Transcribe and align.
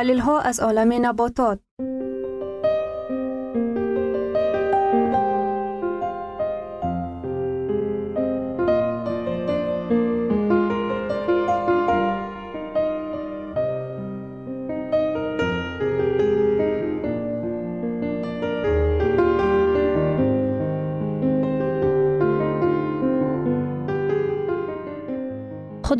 دلیل 0.00 0.18
ها 0.18 0.40
از 0.40 0.60
عالم 0.60 0.92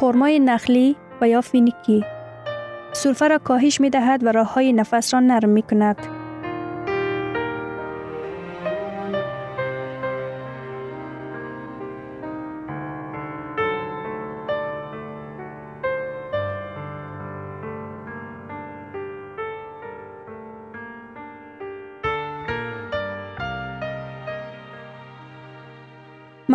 خرمای 0.00 0.38
نخلی 0.38 0.96
و 1.20 1.28
یا 1.28 1.40
فینیکی 1.40 2.04
سرفه 2.92 3.28
را 3.28 3.38
کاهش 3.38 3.80
می 3.80 3.90
دهد 3.90 4.24
و 4.24 4.32
راه 4.32 4.54
های 4.54 4.72
نفس 4.72 5.14
را 5.14 5.20
نرم 5.20 5.48
می 5.48 5.62
کند. 5.62 6.15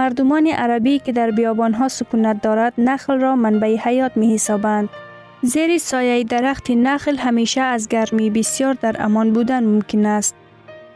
مردمان 0.01 0.47
عربی 0.47 0.99
که 0.99 1.11
در 1.11 1.31
بیابانها 1.31 1.87
سکونت 1.87 2.41
دارد 2.41 2.73
نخل 2.77 3.19
را 3.19 3.35
منبع 3.35 3.75
حیات 3.75 4.17
می 4.17 4.33
حسابند. 4.33 4.89
زیر 5.41 5.77
سایه 5.77 6.23
درخت 6.23 6.71
نخل 6.71 7.17
همیشه 7.17 7.61
از 7.61 7.87
گرمی 7.87 8.29
بسیار 8.29 8.73
در 8.73 8.95
امان 8.99 9.33
بودن 9.33 9.63
ممکن 9.63 10.05
است. 10.05 10.35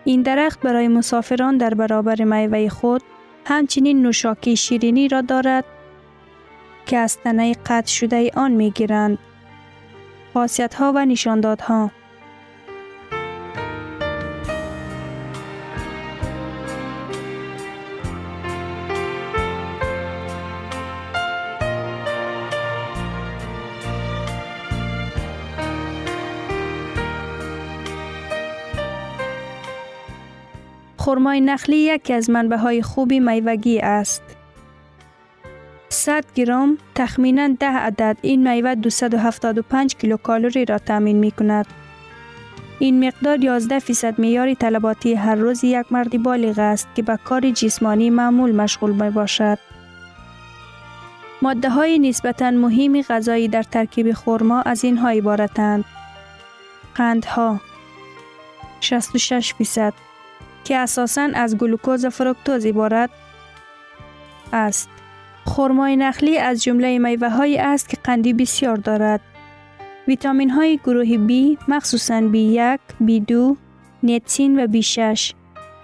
این 0.05 0.21
درخت 0.21 0.61
برای 0.61 0.87
مسافران 0.87 1.57
در 1.57 1.73
برابر 1.73 2.23
میوه 2.23 2.69
خود 2.69 3.01
همچنین 3.45 4.01
نوشاکی 4.01 4.55
شیرینی 4.55 5.07
را 5.07 5.21
دارد 5.21 5.65
که 6.85 6.97
از 6.97 7.17
تنه 7.17 7.55
قطع 7.65 7.91
شده 7.91 8.31
آن 8.35 8.51
می 8.51 8.71
گیرند. 8.71 9.17
خاصیت 10.33 10.73
ها 10.73 10.91
و 10.95 11.05
نشاندادها 11.05 11.91
خرمای 31.05 31.41
نخلی 31.41 31.77
یکی 31.77 32.13
از 32.13 32.29
منبع 32.29 32.57
های 32.57 32.81
خوبی 32.81 33.19
میوگی 33.19 33.79
است. 33.79 34.23
100 35.89 36.25
گرم 36.35 36.77
تخمینا 36.95 37.47
10 37.59 37.67
عدد 37.67 38.17
این 38.21 38.51
میوه 38.51 38.75
275 38.75 39.95
کیلوکالری 39.95 40.65
را 40.65 40.77
تامین 40.77 41.17
می 41.17 41.31
کند. 41.31 41.65
این 42.79 43.07
مقدار 43.07 43.43
11 43.43 43.79
فیصد 43.79 44.19
میار 44.19 44.53
طلباتی 44.53 45.13
هر 45.13 45.35
روز 45.35 45.63
یک 45.63 45.85
مرد 45.91 46.23
بالغ 46.23 46.59
است 46.59 46.87
که 46.95 47.01
به 47.01 47.19
کار 47.23 47.51
جسمانی 47.51 48.09
معمول 48.09 48.55
مشغول 48.55 48.91
می 48.91 49.09
باشد. 49.09 49.57
ماده 51.41 51.69
های 51.69 51.99
نسبتا 51.99 52.51
مهم 52.51 53.01
غذایی 53.01 53.47
در 53.47 53.63
ترکیب 53.63 54.13
خورما 54.13 54.61
از 54.61 54.83
اینها 54.83 55.09
عبارتند. 55.09 55.85
قندها 56.95 57.61
66 58.81 59.53
فیصد 59.53 59.93
که 60.65 60.77
اساساً 60.77 61.29
از 61.33 61.57
گلوکوز 61.57 62.05
و 62.05 62.09
فرکتوز 62.09 62.65
عبارت 62.65 63.09
است. 64.53 64.89
خرمای 65.45 65.95
نخلی 65.95 66.37
از 66.37 66.63
جمله 66.63 66.99
میوه 66.99 67.29
هایی 67.29 67.57
است 67.57 67.89
که 67.89 67.97
قندی 68.03 68.33
بسیار 68.33 68.75
دارد. 68.75 69.21
ویتامین 70.07 70.49
های 70.49 70.79
گروه 70.83 71.27
B 71.27 71.57
مخصوصاً 71.67 72.21
B1, 72.21 72.79
B2, 73.07 73.55
نیتسین 74.03 74.59
و 74.59 74.67
B6 74.67 75.33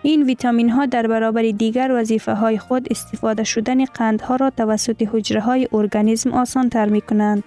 این 0.03 0.23
ویتامین 0.23 0.69
ها 0.69 0.85
در 0.85 1.07
برابر 1.07 1.41
دیگر 1.41 1.91
وظیفه 1.91 2.33
های 2.33 2.57
خود 2.57 2.87
استفاده 2.91 3.43
شدن 3.43 3.85
قندها 3.85 4.35
را 4.35 4.49
توسط 4.49 5.09
حجره 5.13 5.41
های 5.41 5.67
ارگانیسم 5.73 6.31
آسان 6.31 6.69
تر 6.69 6.89
می 6.89 7.01
کنند. 7.01 7.43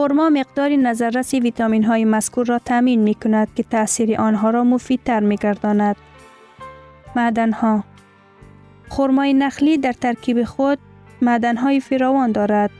خورما 0.00 0.30
مقدار 0.30 0.70
نظررس 0.70 1.34
ویتامین 1.34 1.84
های 1.84 2.04
مذکور 2.04 2.46
را 2.46 2.58
تامین 2.58 3.00
می 3.00 3.14
کند 3.14 3.48
که 3.54 3.62
تاثیر 3.62 4.20
آنها 4.20 4.50
را 4.50 4.64
مفیدتر 4.64 5.20
می 5.20 5.36
گرداند. 5.36 5.96
معدن 7.16 7.52
ها 7.52 7.84
خرمای 8.88 9.34
نخلی 9.34 9.78
در 9.78 9.92
ترکیب 9.92 10.44
خود 10.44 10.78
معدن 11.22 11.56
های 11.56 11.80
فراوان 11.80 12.32
دارد. 12.32 12.70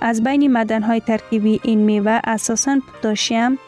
از 0.00 0.22
بین 0.22 0.52
معدن 0.52 0.82
های 0.82 1.00
ترکیبی 1.00 1.60
این 1.64 1.78
میوه 1.78 2.20
اساساً 2.24 2.78
پتاسیم، 2.80 3.58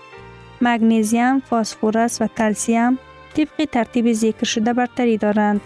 مگنیزیم، 0.60 1.40
فسفرس 1.40 2.22
و 2.22 2.26
کلسیم 2.26 2.98
طبق 3.34 3.68
ترتیب 3.72 4.12
ذکر 4.12 4.44
شده 4.44 4.72
برتری 4.72 5.16
دارند. 5.16 5.60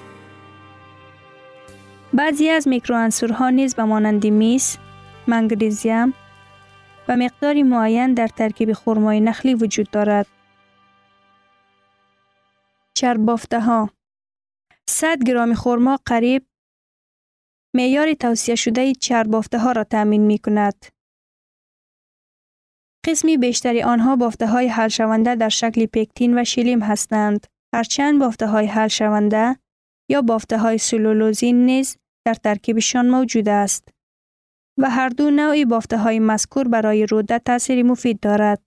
بعضی 2.12 2.48
از 2.48 2.68
میکروانسورها 2.68 3.50
نیز 3.50 3.74
به 3.74 3.84
مانند 3.84 4.26
میس، 4.26 4.78
منگنیزیم 5.26 6.14
و 7.08 7.16
مقداری 7.16 7.62
معین 7.62 8.14
در 8.14 8.28
ترکیب 8.28 8.72
خرمای 8.72 9.20
نخلی 9.20 9.54
وجود 9.54 9.90
دارد. 9.90 10.26
چرب 12.94 13.20
بافته 13.20 13.60
ها 13.60 13.90
100 14.90 15.18
گرم 15.26 15.54
خرما 15.54 15.98
قریب 16.06 16.46
معیار 17.74 18.14
توصیه 18.14 18.54
شده 18.54 18.92
چرب 18.92 19.26
بافته 19.26 19.58
ها 19.58 19.72
را 19.72 19.84
تامین 19.84 20.22
می 20.22 20.38
کند. 20.38 20.86
قسمی 23.06 23.36
بیشتری 23.36 23.82
آنها 23.82 24.16
بافته 24.16 24.46
های 24.46 24.68
حل 24.68 24.88
شونده 24.88 25.34
در 25.34 25.48
شکل 25.48 25.86
پکتین 25.86 26.38
و 26.38 26.44
شیلیم 26.44 26.82
هستند. 26.82 27.46
هرچند 27.74 28.20
بافته 28.20 28.46
های 28.46 28.66
حل 28.66 28.88
شونده 28.88 29.56
یا 30.10 30.22
بافته 30.22 30.58
های 30.58 30.78
سلولوزین 30.78 31.66
نیز 31.66 31.96
در 32.26 32.34
ترکیبشان 32.34 33.08
موجود 33.08 33.48
است 33.48 33.88
و 34.80 34.90
هر 34.90 35.08
دو 35.08 35.30
نوعی 35.30 35.64
بافته 35.64 35.98
های 35.98 36.18
مذکور 36.18 36.68
برای 36.68 37.06
روده 37.06 37.38
تاثیر 37.38 37.82
مفید 37.82 38.20
دارد. 38.20 38.60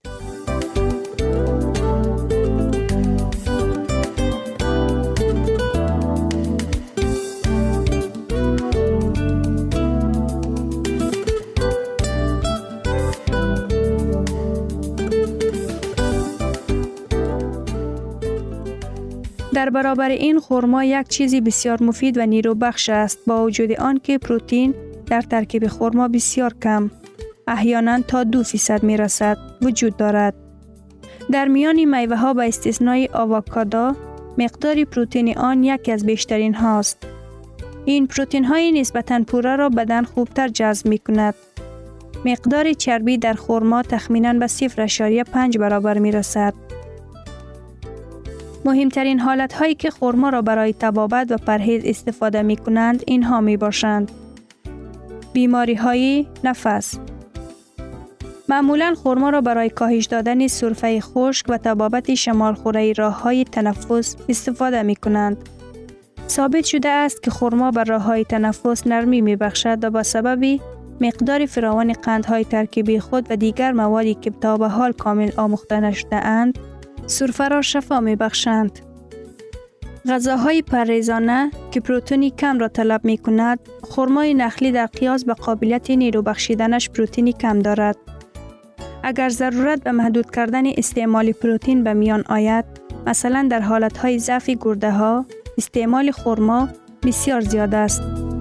در 19.53 19.69
برابر 19.69 20.09
این 20.09 20.39
خورما 20.39 20.83
یک 20.83 21.07
چیزی 21.07 21.41
بسیار 21.41 21.83
مفید 21.83 22.17
و 22.17 22.25
نیرو 22.25 22.55
بخش 22.55 22.89
است 22.89 23.19
با 23.27 23.43
وجود 23.43 23.71
آنکه 23.71 24.17
پروتئین 24.17 24.73
در 25.13 25.21
ترکیب 25.21 25.67
خورما 25.67 26.07
بسیار 26.07 26.53
کم 26.63 26.91
احیانا 27.47 28.01
تا 28.01 28.23
دو 28.23 28.43
فیصد 28.43 28.83
می 28.83 28.97
رسد 28.97 29.37
وجود 29.61 29.97
دارد. 29.97 30.33
در 31.31 31.47
میان 31.47 31.85
میوه 31.85 32.15
ها 32.15 32.33
به 32.33 32.47
استثنای 32.47 33.09
آواکادا 33.13 33.95
مقدار 34.37 34.83
پروتئین 34.83 35.37
آن 35.37 35.63
یکی 35.63 35.91
از 35.91 36.05
بیشترین 36.05 36.53
هاست. 36.53 37.07
این 37.85 38.07
پروتئین 38.07 38.45
های 38.45 38.71
نسبتا 38.71 39.23
پوره 39.27 39.55
را 39.55 39.69
بدن 39.69 40.03
خوبتر 40.03 40.47
جذب 40.47 40.87
می 40.87 40.97
کند. 40.97 41.35
مقدار 42.25 42.73
چربی 42.73 43.17
در 43.17 43.33
خورما 43.33 43.81
تخمینا 43.81 44.33
به 44.33 44.47
0.5 44.47 45.57
برابر 45.57 45.97
می 45.97 46.11
رسد. 46.11 46.53
مهمترین 48.65 49.19
حالت 49.19 49.53
هایی 49.53 49.75
که 49.75 49.89
خورما 49.89 50.29
را 50.29 50.41
برای 50.41 50.73
تبابت 50.73 51.31
و 51.31 51.37
پرهیز 51.37 51.85
استفاده 51.85 52.41
می 52.41 52.57
کنند 52.57 53.03
اینها 53.07 53.41
می 53.41 53.57
باشند. 53.57 54.11
بیماری 55.33 55.75
های 55.75 56.27
نفس 56.43 56.99
معمولا 58.49 58.93
خورما 59.03 59.29
را 59.29 59.41
برای 59.41 59.69
کاهش 59.69 60.05
دادن 60.05 60.47
سرفه 60.47 61.01
خشک 61.01 61.45
و 61.49 61.57
تبابت 61.57 62.13
شمال 62.13 62.53
خوره 62.53 62.93
راه 62.93 63.21
های 63.21 63.43
تنفس 63.43 64.15
استفاده 64.29 64.83
می 64.83 64.95
کنند. 64.95 65.49
ثابت 66.29 66.65
شده 66.65 66.89
است 66.89 67.23
که 67.23 67.31
خورما 67.31 67.71
بر 67.71 67.83
راه 67.83 68.01
های 68.01 68.23
تنفس 68.23 68.87
نرمی 68.87 69.21
می 69.21 69.35
بخشد 69.35 69.83
و 69.83 69.89
با 69.89 70.03
سبب 70.03 70.59
مقدار 71.01 71.45
فراوان 71.45 71.93
قندهای 71.93 72.43
ترکیبی 72.43 72.99
خود 72.99 73.27
و 73.29 73.35
دیگر 73.35 73.71
موادی 73.71 74.13
که 74.13 74.31
تا 74.41 74.57
به 74.57 74.67
حال 74.67 74.91
کامل 74.91 75.31
آموخته 75.37 75.79
نشده 75.79 76.15
اند 76.15 76.59
سرفه 77.07 77.47
را 77.47 77.61
شفا 77.61 77.99
می 77.99 78.15
بخشند. 78.15 78.92
غذاهای 80.09 80.61
پریزانه 80.61 81.51
که 81.71 81.79
پروتئنی 81.79 82.31
کم 82.31 82.59
را 82.59 82.67
طلب 82.67 83.05
می 83.05 83.17
کند، 83.17 83.59
خرمای 83.83 84.33
نخلی 84.33 84.71
در 84.71 84.85
قیاس 84.85 85.25
به 85.25 85.33
قابلیت 85.33 85.89
نیرو 85.91 86.21
بخشیدنش 86.21 86.89
پروتئنی 86.89 87.33
کم 87.33 87.59
دارد. 87.59 87.97
اگر 89.03 89.29
ضرورت 89.29 89.83
به 89.83 89.91
محدود 89.91 90.31
کردن 90.31 90.63
استعمال 90.77 91.31
پروتئین 91.31 91.83
به 91.83 91.93
میان 91.93 92.23
آید، 92.29 92.65
مثلا 93.07 93.47
در 93.51 93.59
حالتهای 93.59 94.19
ضعف 94.19 94.49
گرده 94.49 94.91
ها، 94.91 95.25
استعمال 95.57 96.11
خرما 96.11 96.69
بسیار 97.03 97.41
زیاد 97.41 97.75
است. 97.75 98.32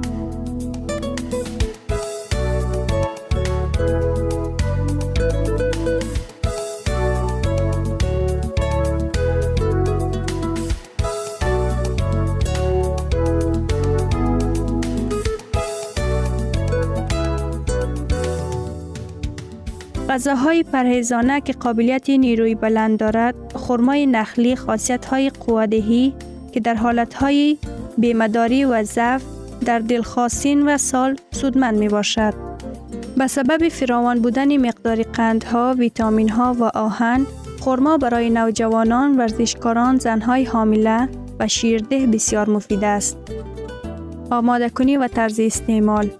غذاهای 20.12 20.62
پرهیزانه 20.62 21.40
که 21.40 21.52
قابلیت 21.52 22.10
نیروی 22.10 22.54
بلند 22.54 22.98
دارد، 22.98 23.34
خرمای 23.56 24.06
نخلی 24.06 24.56
خاصیت 24.56 25.04
های 25.04 25.31
قوادهی 25.31 26.14
که 26.52 26.60
در 26.60 26.74
حالت 26.74 27.14
های 27.14 27.58
بیمداری 27.98 28.64
و 28.64 28.82
ضعف 28.82 29.22
در 29.64 29.78
دلخواستین 29.78 30.69
و 30.69 30.78
سال 30.78 31.16
سودمند 31.31 31.78
می 31.78 31.88
باشد. 31.88 32.34
به 33.16 33.26
سبب 33.26 33.69
فراوان 33.69 34.20
بودن 34.20 34.56
مقدار 34.56 35.02
قندها، 35.02 35.74
ویتامین 35.78 36.28
ها 36.28 36.56
و 36.60 36.64
آهن، 36.64 37.26
خرما 37.60 37.98
برای 37.98 38.31
نوجوانان، 38.31 39.16
ورزشکاران، 39.16 39.98
زنهای 39.98 40.44
حامله 40.44 41.08
و 41.40 41.48
شیرده 41.48 42.06
بسیار 42.06 42.50
مفید 42.50 42.84
است. 42.84 43.16
آماده 44.31 44.69
کنی 44.69 44.96
و 44.96 45.08
طرز 45.08 45.40
استعمال 45.40 46.10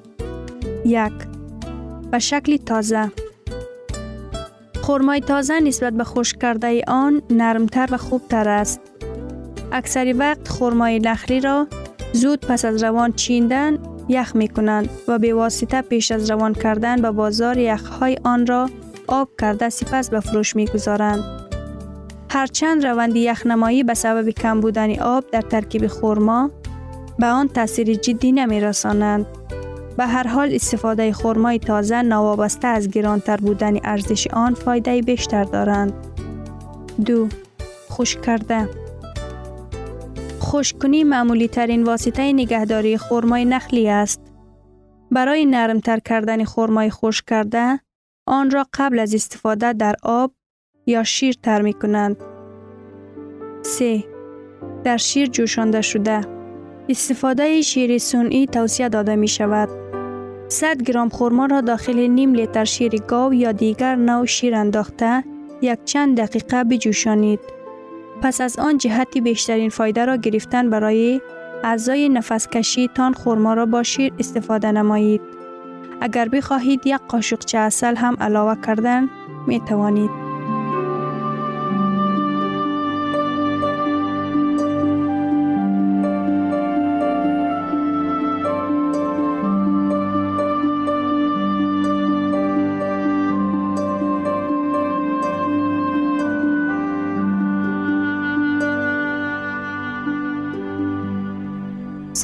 یک 0.85 1.13
به 2.11 2.19
شکل 2.19 2.57
تازه 2.57 3.11
خرمای 4.83 5.21
تازه 5.21 5.61
نسبت 5.61 5.93
به 5.93 6.05
خشک 6.05 6.39
کرده 6.39 6.83
آن 6.89 7.23
نرمتر 7.31 7.89
و 7.91 7.97
خوبتر 7.97 8.49
است. 8.49 8.81
اکثر 9.73 10.15
وقت 10.19 10.49
خرمای 10.49 10.99
نخلی 10.99 11.41
را 11.41 11.67
زود 12.13 12.41
پس 12.41 12.65
از 12.65 12.83
روان 12.83 13.13
چیندن 13.13 13.79
یخ 14.09 14.37
می 14.37 14.49
کنند 14.49 14.89
و 15.09 15.19
به 15.19 15.35
واسطه 15.35 15.83
پیش 15.83 16.13
از 16.13 16.31
روان 16.31 16.55
کردن 16.55 17.03
به 17.03 17.11
بازار 17.11 17.59
یخهای 17.59 18.19
آن 18.25 18.47
را 18.47 18.71
آب 19.07 19.29
کرده 19.41 19.69
سپس 19.69 20.11
به 20.11 20.21
فروش 20.21 20.57
می 20.57 20.67
گذارند. 20.67 21.25
هرچند 22.31 22.87
روند 22.87 23.17
یخنمایی 23.17 23.85
به 23.85 23.95
سبب 23.95 24.31
کم 24.31 24.61
بودن 24.61 24.99
آب 24.99 25.25
در 25.33 25.41
ترکیب 25.41 25.87
خرما 25.87 26.51
به 27.19 27.27
آن 27.27 27.49
تاثیر 27.49 27.95
جدی 27.95 28.33
نمی 28.33 28.61
رسانند. 28.61 29.27
به 29.97 30.07
هر 30.07 30.27
حال 30.29 30.55
استفاده 30.55 31.13
خرمای 31.13 31.59
تازه 31.59 32.03
نوابسته 32.03 32.69
از 32.69 32.89
گرانتر 32.89 33.37
بودن 33.37 33.77
ارزش 33.85 34.27
آن 34.27 34.55
فایده 34.55 35.03
بیشتر 35.03 35.45
دارند. 35.45 35.93
دو 37.07 37.29
خشک 37.91 38.23
کرده 38.23 38.69
خشککنی 40.41 41.05
معمولی 41.05 41.49
ترین 41.49 41.83
واسطه 41.83 42.33
نگهداری 42.33 42.99
خرمای 42.99 43.45
نخلی 43.45 43.89
است. 43.89 44.21
برای 45.11 45.47
نرمتر 45.47 45.99
کردن 45.99 46.45
خرمای 46.45 46.91
خشک 46.91 47.25
کرده 47.27 47.81
آن 48.27 48.51
را 48.51 48.67
قبل 48.75 48.99
از 48.99 49.15
استفاده 49.15 49.73
در 49.73 49.95
آب 50.03 50.33
یا 50.87 51.05
شیر 51.05 51.35
تر 51.43 51.63
می 51.63 51.73
کنند. 51.73 52.17
3. 53.63 54.05
در 54.85 54.97
شیر 54.97 55.29
جوشانده 55.29 55.81
شده 55.81 56.21
استفاده 56.89 57.63
شیر 57.63 57.99
سنئی 57.99 58.47
توصیه 58.47 58.89
داده 58.89 59.17
می 59.17 59.29
شود. 59.29 59.82
100 60.53 60.83
گرم 60.83 61.09
خورما 61.09 61.47
را 61.47 61.61
داخل 61.61 62.07
نیم 62.07 62.35
لیتر 62.35 62.65
شیر 62.65 62.97
گاو 62.97 63.35
یا 63.35 63.53
دیگر 63.53 63.97
نوع 63.97 64.27
شیر 64.27 64.55
انداخته 64.55 65.25
یک 65.63 65.85
چند 65.85 66.21
دقیقه 66.21 66.65
بجوشانید. 66.65 67.41
پس 68.23 68.41
از 68.41 68.59
آن 68.59 68.79
جهتی 68.79 69.21
بیشترین 69.21 69.71
فایده 69.71 70.05
را 70.05 70.17
گرفتن 70.17 70.71
برای 70.71 71.21
اعضای 71.65 72.09
نفس 72.09 72.49
کشی 72.49 72.89
تان 72.95 73.13
خورما 73.13 73.55
را 73.55 73.67
با 73.67 73.83
شیر 73.83 74.13
استفاده 74.19 74.73
نمایید. 74.73 75.21
اگر 76.01 76.29
بخواهید 76.29 76.81
یک 76.87 77.01
قاشقچه 77.09 77.59
اصل 77.59 77.97
هم 77.97 78.17
علاوه 78.21 78.61
کردن 78.67 79.09
می 79.47 79.61
توانید. 79.61 80.32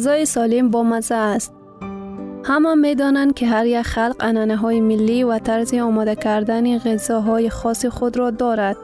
غذای 0.00 0.24
سالم 0.24 0.70
با 0.70 0.82
مزه 0.82 1.14
است. 1.14 1.54
همه 2.44 2.74
می 2.74 2.94
دانند 2.94 3.34
که 3.34 3.46
هر 3.46 3.66
یک 3.66 3.82
خلق 3.82 4.16
انانه 4.20 4.56
های 4.56 4.80
ملی 4.80 5.24
و 5.24 5.38
طرز 5.38 5.74
آماده 5.74 6.14
کردن 6.14 6.78
غذاهای 6.78 7.50
خاص 7.50 7.86
خود 7.86 8.16
را 8.16 8.30
دارد. 8.30 8.76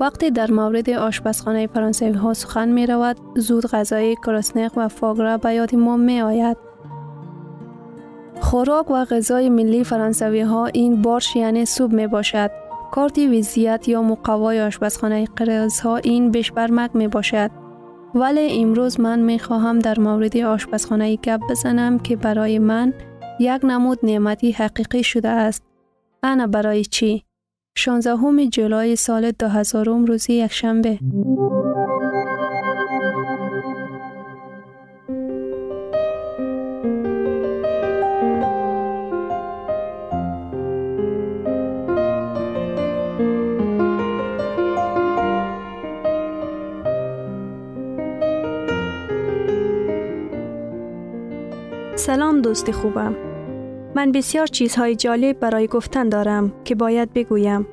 وقتی 0.00 0.30
در 0.30 0.50
مورد 0.50 0.90
آشپزخانه 0.90 1.66
فرانسوی 1.66 2.12
ها 2.12 2.34
سخن 2.34 2.68
می 2.68 2.86
رود، 2.86 3.16
زود 3.36 3.66
غذای 3.66 4.16
کراسنق 4.16 4.72
و 4.76 4.88
فاگرا 4.88 5.36
به 5.36 5.54
یاد 5.54 5.74
ما 5.74 5.96
می 5.96 6.20
آید. 6.20 6.56
خوراک 8.40 8.90
و 8.90 9.04
غذای 9.04 9.48
ملی 9.48 9.84
فرانسوی 9.84 10.40
ها 10.40 10.66
این 10.66 11.02
بارش 11.02 11.36
یعنی 11.36 11.64
سوب 11.64 11.92
می 11.92 12.06
باشد. 12.06 12.50
کارت 12.92 13.18
ویزیت 13.18 13.88
یا 13.88 14.02
مقوای 14.02 14.60
آشپزخانه 14.60 15.28
قرز 15.36 15.80
ها 15.80 15.96
این 15.96 16.30
بشبرمک 16.30 16.90
می 16.94 17.08
باشد. 17.08 17.67
ولی 18.14 18.62
امروز 18.62 19.00
من 19.00 19.18
می 19.18 19.38
خواهم 19.38 19.78
در 19.78 20.00
مورد 20.00 20.36
آشپزخانه 20.36 21.16
گپ 21.16 21.40
بزنم 21.50 21.98
که 21.98 22.16
برای 22.16 22.58
من 22.58 22.94
یک 23.40 23.64
نمود 23.64 23.98
نعمتی 24.02 24.52
حقیقی 24.52 25.02
شده 25.02 25.28
است. 25.28 25.62
انا 26.22 26.46
برای 26.46 26.84
چی؟ 26.84 27.24
16 27.76 28.46
جولای 28.46 28.96
سال 28.96 29.30
2000 29.30 29.86
روزی 29.86 30.32
یک 30.32 30.52
سلام 52.08 52.40
دوست 52.40 52.70
خوبم. 52.70 53.16
من 53.94 54.12
بسیار 54.12 54.46
چیزهای 54.46 54.96
جالب 54.96 55.40
برای 55.40 55.66
گفتن 55.66 56.08
دارم 56.08 56.52
که 56.64 56.74
باید 56.74 57.12
بگویم. 57.12 57.66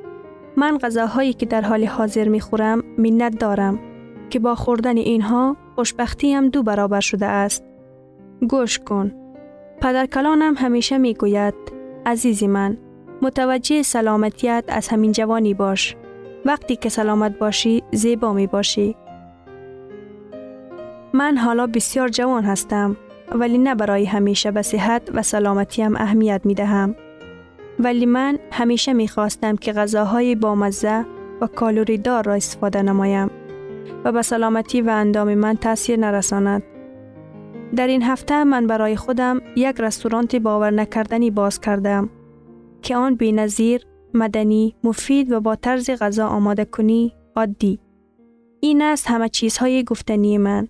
من 0.58 0.78
غذاهایی 0.78 1.34
که 1.34 1.46
در 1.46 1.62
حال 1.62 1.86
حاضر 1.86 2.28
می 2.28 2.40
خورم 2.40 2.84
منت 2.98 3.40
دارم 3.40 3.80
که 4.30 4.40
با 4.40 4.56
خوردن 4.56 4.98
اینها 4.98 5.58
خوشبختیم 5.76 6.50
دو 6.50 6.64
برابر 6.64 7.00
شده 7.00 7.26
است. 7.26 7.64
گوش 8.50 8.80
کن. 8.80 9.12
پدر 9.82 10.06
کلانم 10.06 10.56
همیشه 10.58 10.98
می 10.98 11.14
گوید 11.14 11.56
عزیزی 12.06 12.48
من 12.48 12.78
متوجه 13.22 13.84
سلامتیت 13.84 14.64
از 14.68 14.88
همین 14.88 15.12
جوانی 15.12 15.54
باش. 15.54 15.96
وقتی 16.46 16.76
که 16.76 16.90
سلامت 16.90 17.40
باشی 17.40 17.84
زیبا 17.92 18.34
می 18.34 18.48
باشی. 18.48 18.96
من 21.14 21.38
حالا 21.38 21.68
بسیار 21.68 22.10
جوان 22.10 22.44
هستم 22.44 22.98
ولی 23.32 23.58
نه 23.58 23.76
برای 23.76 24.06
همیشه 24.06 24.52
به 24.52 24.62
صحت 24.62 25.10
و 25.14 25.22
سلامتیم 25.22 25.96
اهمیت 25.96 26.42
می 26.44 26.54
دهم. 26.54 26.96
ولی 27.80 28.06
من 28.06 28.40
همیشه 28.52 28.94
می 28.94 29.08
خواستم 29.08 29.56
که 29.56 29.74
غذاهای 29.74 30.36
بامزه 30.36 31.06
و 31.42 31.48
کالوری 31.48 31.98
دار 31.98 32.24
را 32.24 32.34
استفاده 32.34 32.82
نمایم 32.82 33.32
و 34.04 34.12
به 34.12 34.22
سلامتی 34.22 34.82
و 34.82 34.90
اندام 34.90 35.34
من 35.34 35.56
تاثیر 35.56 36.00
نرساند. 36.00 36.64
در 37.76 37.88
این 37.88 38.04
هفته 38.04 38.44
من 38.44 38.68
برای 38.68 38.96
خودم 38.96 39.42
یک 39.56 39.76
رستوران 39.80 40.26
باور 40.44 40.72
نکردنی 40.72 41.32
باز 41.32 41.62
کردم 41.62 42.10
که 42.82 42.96
آن 42.96 43.16
بی 43.16 43.32
نظیر، 43.32 43.86
مدنی، 44.14 44.76
مفید 44.84 45.32
و 45.32 45.40
با 45.40 45.56
طرز 45.56 45.90
غذا 45.90 46.28
آماده 46.28 46.66
کنی 46.66 47.14
عادی. 47.36 47.80
این 48.60 48.82
است 48.82 49.08
همه 49.08 49.30
چیزهای 49.30 49.84
گفتنی 49.84 50.38
من. 50.38 50.68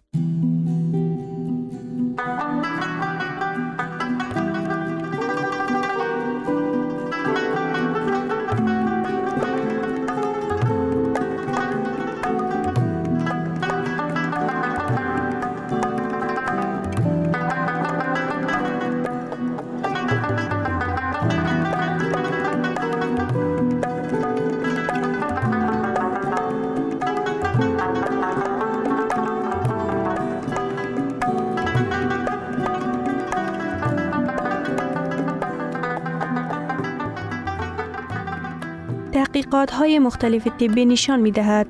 تحقیقات 39.36 39.72
های 39.72 40.00
مختلف 40.00 40.48
طبی 40.48 40.86
نشان 40.86 41.20
می 41.20 41.32
دهد. 41.32 41.68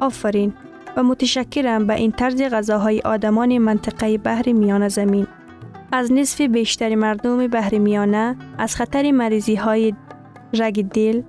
آفرین 0.00 0.52
و 0.96 1.02
متشکرم 1.02 1.86
به 1.86 1.94
این 1.94 2.12
طرز 2.12 2.42
غذاهای 2.42 3.00
آدمان 3.00 3.58
منطقه 3.58 4.18
بحر 4.18 4.52
میان 4.52 4.88
زمین. 4.88 5.26
از 5.92 6.12
نصف 6.12 6.40
بیشتر 6.40 6.94
مردم 6.94 7.46
بحر 7.46 7.78
میانه 7.78 8.36
از 8.58 8.76
خطر 8.76 9.10
مریضی 9.10 9.54
های 9.54 9.94
رگ 10.54 10.88
دل، 10.88 11.22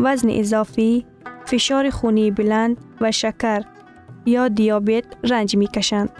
وزن 0.00 0.30
اضافی، 0.30 1.06
فشار 1.44 1.90
خونی 1.90 2.30
بلند 2.30 2.76
و 3.00 3.12
شکر 3.12 3.62
یا 4.26 4.48
دیابت 4.48 5.04
رنج 5.24 5.56
می 5.56 5.66
کشند. 5.66 6.10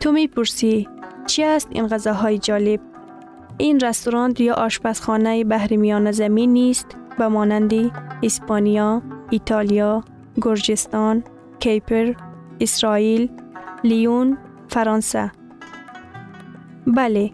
تو 0.00 0.12
می‌پرسی 0.12 0.88
چی 1.26 1.44
است 1.44 1.68
این 1.70 1.86
غذاهای 1.86 2.38
جالب؟ 2.38 2.93
این 3.58 3.80
رستوران 3.80 4.34
یا 4.38 4.54
آشپزخانه 4.54 5.44
بحر 5.44 5.76
میان 5.76 6.12
زمین 6.12 6.52
نیست 6.52 6.86
به 7.18 7.28
مانند 7.28 7.72
اسپانیا، 8.22 9.02
ایتالیا، 9.30 10.04
گرجستان، 10.42 11.24
کیپر، 11.60 12.12
اسرائیل، 12.60 13.30
لیون، 13.84 14.38
فرانسه. 14.68 15.32
بله، 16.86 17.30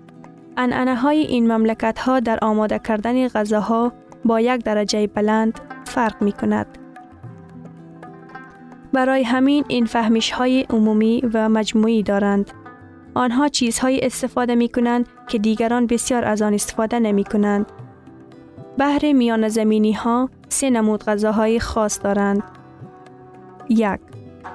انعنه 0.57 0.95
های 0.95 1.19
این 1.19 1.53
مملکت 1.53 1.99
ها 1.99 2.21
در 2.21 2.39
آماده 2.43 2.79
کردن 2.79 3.29
غذاها 3.29 3.93
با 4.25 4.41
یک 4.41 4.65
درجه 4.65 5.07
بلند 5.07 5.61
فرق 5.85 6.23
می 6.23 6.33
کند. 6.33 6.67
برای 8.93 9.23
همین 9.23 9.65
این 9.69 9.87
فهمیش 9.87 10.31
های 10.31 10.67
عمومی 10.71 11.23
و 11.35 11.49
مجموعی 11.49 12.03
دارند. 12.03 12.51
آنها 13.15 13.49
چیزهایی 13.49 14.01
استفاده 14.01 14.55
می 14.55 14.69
کنند 14.69 15.09
که 15.29 15.39
دیگران 15.39 15.87
بسیار 15.87 16.25
از 16.25 16.43
آن 16.43 16.55
استفاده 16.55 16.99
نمی 16.99 17.25
کنند. 17.25 17.67
بحر 18.79 19.13
میان 19.13 19.49
زمینی 19.49 19.93
ها 19.93 20.31
سه 20.49 20.71
نمود 20.71 21.05
غذاهای 21.05 21.61
خاص 21.61 22.01
دارند. 22.03 22.43
یک 23.69 24.01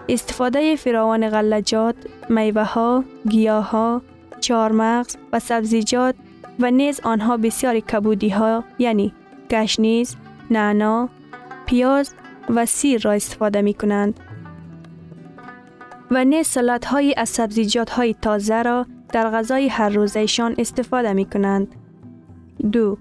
استفاده 0.09 0.75
فراوان 0.75 1.29
غلجات، 1.29 1.95
میوه 2.29 2.63
ها، 2.63 3.03
گیاه 3.29 3.69
ها، 3.69 4.01
چارمغز 4.39 5.15
و 5.33 5.39
سبزیجات 5.39 6.15
و 6.59 6.71
نیز 6.71 6.99
آنها 7.03 7.37
بسیار 7.37 7.79
کبودی 7.79 8.29
ها 8.29 8.63
یعنی 8.79 9.13
گشنیز، 9.49 10.15
نعنا، 10.51 11.09
پیاز 11.65 12.13
و 12.49 12.65
سیر 12.65 13.01
را 13.01 13.11
استفاده 13.11 13.61
می 13.61 13.73
کنند. 13.73 14.19
و 16.11 16.25
نیز 16.25 16.47
سلات 16.47 16.85
های 16.85 17.13
از 17.17 17.29
سبزیجات 17.29 17.89
های 17.89 18.15
تازه 18.21 18.61
را 18.61 18.85
در 19.13 19.29
غذای 19.29 19.67
هر 19.67 19.89
روزشان 19.89 20.55
استفاده 20.57 21.13
می 21.13 21.25
کنند. 21.25 21.75
دو 22.71 22.97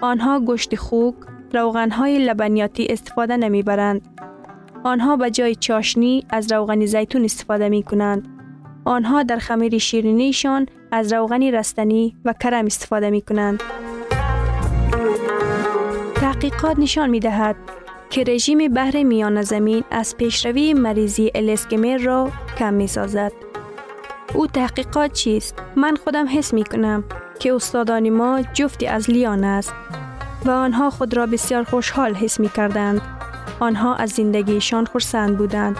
آنها 0.00 0.40
گوشت 0.40 0.76
خوک، 0.76 1.14
روغن 1.54 1.90
های 1.90 2.18
لبنیاتی 2.18 2.86
استفاده 2.90 3.36
نمی 3.36 3.62
برند. 3.62 4.08
آنها 4.84 5.16
به 5.16 5.30
جای 5.30 5.54
چاشنی 5.54 6.26
از 6.30 6.52
روغن 6.52 6.86
زیتون 6.86 7.24
استفاده 7.24 7.68
می 7.68 7.82
کنند. 7.82 8.28
آنها 8.84 9.22
در 9.22 9.38
خمیر 9.38 9.78
شیرینیشان 9.78 10.66
از 10.92 11.12
روغن 11.12 11.42
رستنی 11.42 12.16
و 12.24 12.32
کرم 12.32 12.66
استفاده 12.66 13.10
می 13.10 13.20
کنند. 13.20 13.62
تحقیقات 16.14 16.78
نشان 16.78 17.10
می 17.10 17.20
دهد 17.20 17.56
که 18.12 18.24
رژیم 18.24 18.68
بحر 18.68 19.02
میان 19.02 19.42
زمین 19.42 19.84
از 19.90 20.16
پیشروی 20.16 20.74
مریضی 20.74 21.30
الاسکمر 21.34 21.98
را 21.98 22.30
کم 22.58 22.74
می 22.74 22.86
سازد. 22.86 23.32
او 24.34 24.46
تحقیقات 24.46 25.12
چیست؟ 25.12 25.54
من 25.76 25.96
خودم 25.96 26.26
حس 26.28 26.54
می 26.54 26.64
کنم 26.64 27.04
که 27.38 27.54
استادان 27.54 28.10
ما 28.10 28.42
جفتی 28.52 28.86
از 28.86 29.10
لیان 29.10 29.44
است 29.44 29.72
و 30.44 30.50
آنها 30.50 30.90
خود 30.90 31.16
را 31.16 31.26
بسیار 31.26 31.64
خوشحال 31.64 32.14
حس 32.14 32.40
می 32.40 32.48
کردند. 32.48 33.00
آنها 33.60 33.94
از 33.94 34.10
زندگیشان 34.10 34.84
خرسند 34.84 35.38
بودند. 35.38 35.76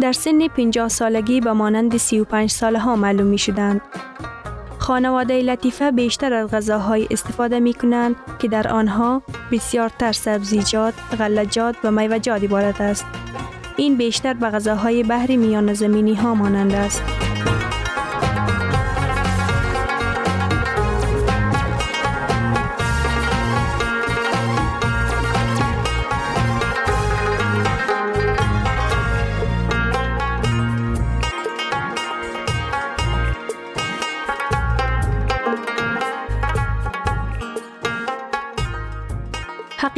در 0.00 0.12
سن 0.12 0.48
50 0.48 0.88
سالگی 0.88 1.40
به 1.40 1.52
مانند 1.52 1.96
35 1.96 2.50
ساله 2.50 2.78
ها 2.78 2.96
معلوم 2.96 3.26
می 3.26 3.38
شدند. 3.38 3.80
خانواده 4.88 5.42
لطیفه 5.42 5.90
بیشتر 5.90 6.32
از 6.32 6.50
غذاهای 6.50 7.08
استفاده 7.10 7.60
می 7.60 7.74
کنند 7.74 8.16
که 8.38 8.48
در 8.48 8.68
آنها 8.68 9.22
بسیار 9.52 9.88
تر 9.88 10.12
سبزیجات، 10.12 10.94
غلجات 11.18 11.76
و 11.84 11.90
میوجات 11.90 12.44
عبارت 12.44 12.80
است. 12.80 13.04
این 13.76 13.96
بیشتر 13.96 14.34
به 14.34 14.46
غذاهای 14.46 15.02
بحری 15.02 15.36
میان 15.36 15.74
زمینی 15.74 16.14
ها 16.14 16.34
مانند 16.34 16.72
است. 16.72 17.02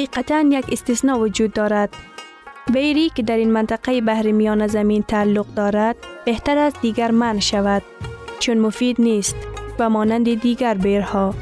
حقیقتا 0.00 0.40
یک 0.40 0.64
استثناء 0.72 1.18
وجود 1.18 1.52
دارد. 1.52 1.96
بیری 2.72 3.08
که 3.08 3.22
در 3.22 3.36
این 3.36 3.52
منطقه 3.52 4.00
بحر 4.00 4.32
میان 4.32 4.66
زمین 4.66 5.02
تعلق 5.02 5.46
دارد 5.54 5.96
بهتر 6.24 6.58
از 6.58 6.72
دیگر 6.82 7.10
من 7.10 7.40
شود 7.40 7.82
چون 8.38 8.58
مفید 8.58 9.00
نیست 9.00 9.36
و 9.78 9.90
مانند 9.90 10.40
دیگر 10.40 10.74
بیرها. 10.74 11.34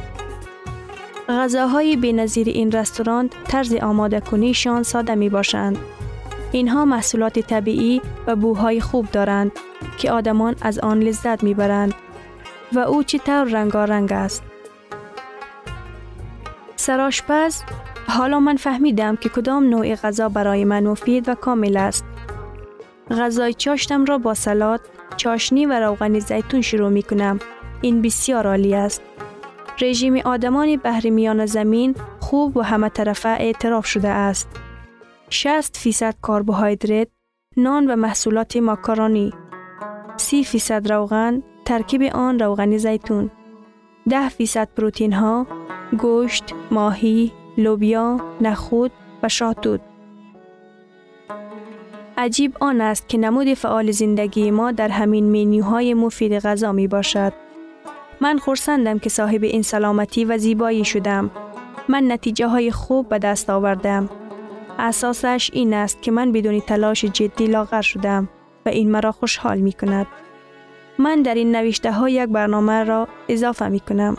غذاهای 1.29 1.97
بینظیر 1.97 2.49
این 2.49 2.73
رستوران 2.73 3.31
طرز 3.49 3.75
آماده 3.75 4.21
کنیشان 4.21 4.83
ساده 4.83 5.15
می 5.15 5.29
باشند. 5.29 5.79
اینها 6.53 6.85
محصولات 6.85 7.39
طبیعی 7.39 8.03
و 8.27 8.37
بوهای 8.37 8.81
خوب 8.81 9.11
دارند 9.11 9.53
که 9.99 10.11
آدمان 10.11 10.57
از 10.61 10.79
آن 10.79 11.01
لذت 11.01 11.43
می 11.43 11.55
برند 11.55 11.95
و 12.73 12.79
او 12.79 13.03
چطور 13.03 13.45
رنگارنگ 13.45 14.13
است. 14.13 14.43
سراشپز 16.77 17.63
حالا 18.09 18.41
من 18.41 18.57
فهمیدم 18.57 19.17
که 19.17 19.29
کدام 19.29 19.65
نوع 19.69 19.95
غذا 19.95 20.29
برای 20.29 20.65
من 20.65 20.87
مفید 20.87 21.29
و 21.29 21.35
کامل 21.35 21.77
است. 21.77 22.05
غذای 23.11 23.55
چاشتم 23.55 24.05
را 24.05 24.19
با 24.19 24.35
سلات، 24.35 24.81
چاشنی 25.17 25.67
و 25.67 25.81
روغن 25.81 26.19
زیتون 26.19 26.61
شروع 26.61 26.89
می 26.89 27.03
کنم. 27.03 27.39
این 27.81 28.03
بسیار 28.03 28.47
عالی 28.47 28.75
است. 28.75 29.03
رژیم 29.81 30.17
آدمان 30.17 30.77
بحر 30.77 31.11
میان 31.11 31.47
زمین 31.47 31.95
خوب 32.21 32.57
و 32.57 32.63
همه 32.63 32.89
طرفه 32.89 33.29
اعتراف 33.29 33.87
شده 33.87 34.09
است. 34.09 34.49
60 35.31 35.77
فیصد 35.77 36.15
کربوهیدرات، 36.23 37.09
نان 37.57 37.91
و 37.91 37.97
محصولات 37.97 38.57
ماکارونی، 38.57 39.33
30 40.17 40.45
فیصد 40.45 40.93
روغن، 40.93 41.43
ترکیب 41.65 42.03
آن 42.03 42.39
روغن 42.39 42.77
زیتون، 42.77 43.31
10 44.09 44.29
فیصد 44.29 44.69
پروتین 44.77 45.13
ها، 45.13 45.47
گوشت، 45.99 46.55
ماهی، 46.71 47.33
لوبیا، 47.59 48.21
نخود 48.41 48.91
و 49.23 49.29
شاتود. 49.29 49.81
عجیب 52.17 52.57
آن 52.61 52.81
است 52.81 53.09
که 53.09 53.19
نمود 53.19 53.55
فعال 53.55 53.91
زندگی 53.91 54.51
ما 54.51 54.73
در 54.73 54.89
همین 54.89 55.25
مینیوهای 55.25 55.95
مفید 55.95 56.39
غذا 56.39 56.73
می 56.73 56.89
باشد. 56.89 57.33
من 58.21 58.39
خورسندم 58.39 58.99
که 58.99 59.11
صاحب 59.11 59.43
این 59.43 59.63
سلامتی 59.63 60.25
و 60.25 60.39
زیبایی 60.39 60.85
شدم. 60.85 61.31
من 61.89 62.13
نتیجه 62.13 62.47
های 62.47 62.71
خوب 62.71 63.09
به 63.09 63.19
دست 63.19 63.51
آوردم. 63.51 64.09
اساسش 64.79 65.51
این 65.53 65.75
است 65.75 66.03
که 66.03 66.11
من 66.11 66.33
بدون 66.33 66.61
تلاش 66.61 67.05
جدی 67.05 67.47
لاغر 67.47 67.83
شدم 67.83 68.29
و 68.67 68.69
این 68.69 68.91
مرا 68.91 69.13
خوشحال 69.13 69.59
می 69.59 69.73
کند. 69.73 70.07
من 70.99 71.23
در 71.23 71.35
این 71.35 71.57
نوشته 71.57 71.93
ها 71.93 72.09
یک 72.09 72.29
برنامه 72.29 72.85
را 72.85 73.09
اضافه 73.29 73.69
می 73.69 73.81
کنم 73.81 74.17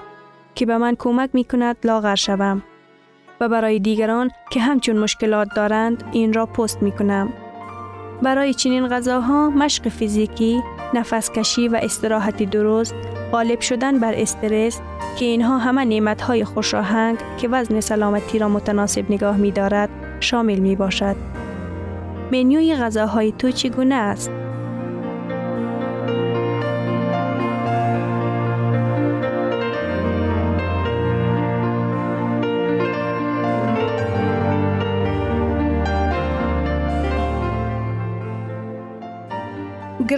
که 0.55 0.65
به 0.65 0.77
من 0.77 0.95
کمک 0.99 1.29
می 1.33 1.43
کند 1.43 1.77
لاغر 1.83 2.15
شوم. 2.15 2.63
و 3.41 3.49
برای 3.49 3.79
دیگران 3.79 4.31
که 4.51 4.59
همچون 4.59 4.97
مشکلات 4.97 5.47
دارند 5.55 6.03
این 6.11 6.33
را 6.33 6.45
پست 6.45 6.81
می 6.81 6.91
کنم. 6.91 7.33
برای 8.21 8.53
چنین 8.53 8.87
غذاها 8.87 9.49
مشق 9.49 9.89
فیزیکی، 9.89 10.61
نفس 10.93 11.31
کشی 11.31 11.67
و 11.67 11.79
استراحتی 11.83 12.45
درست، 12.45 12.95
غالب 13.31 13.59
شدن 13.59 13.99
بر 13.99 14.13
استرس 14.15 14.81
که 15.19 15.25
اینها 15.25 15.57
همه 15.57 15.85
نعمت 15.85 16.21
های 16.21 16.43
خوش 16.43 16.73
آهنگ 16.73 17.17
که 17.37 17.47
وزن 17.47 17.79
سلامتی 17.79 18.39
را 18.39 18.49
متناسب 18.49 19.11
نگاه 19.11 19.37
می 19.37 19.51
دارد 19.51 19.89
شامل 20.19 20.59
می 20.59 20.75
باشد. 20.75 21.15
منیوی 22.31 22.75
غذاهای 22.75 23.31
تو 23.31 23.51
چگونه 23.51 23.95
است؟ 23.95 24.31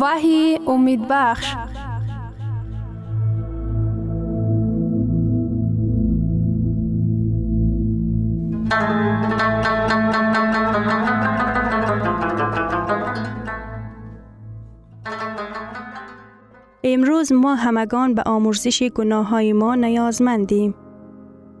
وحی 0.00 0.58
امید 0.66 1.08
بخش 1.10 1.54
امروز 16.84 17.32
ما 17.32 17.54
همگان 17.54 18.14
به 18.14 18.22
آمرزش 18.26 18.82
گناه 18.82 19.28
های 19.28 19.52
ما 19.52 19.74
نیازمندیم. 19.74 20.74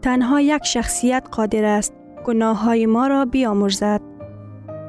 تنها 0.02 0.40
یک 0.40 0.64
شخصیت 0.64 1.28
قادر 1.32 1.64
است 1.64 1.94
گناه 2.26 2.62
های 2.62 2.86
ما 2.86 3.06
را 3.06 3.24
بیامرزد. 3.24 4.00